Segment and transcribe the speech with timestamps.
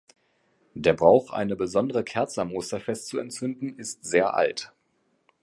[0.73, 4.71] Der Brauch, eine besondere Kerze am Osterfest zu entzünden, ist sehr alt.